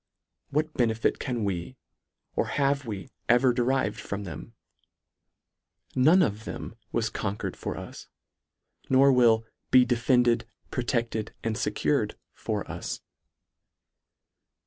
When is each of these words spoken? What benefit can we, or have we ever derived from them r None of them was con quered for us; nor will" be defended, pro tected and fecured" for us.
What 0.49 0.73
benefit 0.73 1.19
can 1.19 1.43
we, 1.43 1.77
or 2.35 2.47
have 2.57 2.87
we 2.87 3.11
ever 3.29 3.53
derived 3.53 3.99
from 3.99 4.23
them 4.23 4.55
r 5.95 6.01
None 6.01 6.23
of 6.23 6.45
them 6.45 6.73
was 6.91 7.11
con 7.11 7.37
quered 7.37 7.55
for 7.55 7.77
us; 7.77 8.07
nor 8.89 9.13
will" 9.13 9.45
be 9.69 9.85
defended, 9.85 10.47
pro 10.71 10.83
tected 10.83 11.33
and 11.43 11.53
fecured" 11.55 12.15
for 12.33 12.67
us. 12.67 12.99